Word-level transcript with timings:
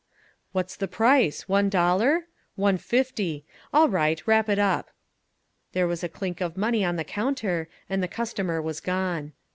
"What's 0.51 0.75
the 0.77 0.87
price, 0.87 1.47
one 1.47 1.69
dollar? 1.69 2.25
One 2.55 2.79
fifty. 2.79 3.45
All 3.71 3.87
right, 3.87 4.19
wrap 4.25 4.49
it 4.49 4.57
up." 4.57 4.89
There 5.73 5.85
was 5.85 6.03
a 6.03 6.09
clink 6.09 6.41
of 6.41 6.57
money 6.57 6.83
on 6.83 6.95
the 6.95 7.03
counter, 7.03 7.69
and 7.87 8.01
the 8.01 8.07
customer 8.07 8.59
was 8.63 8.79
gone. 8.79 9.33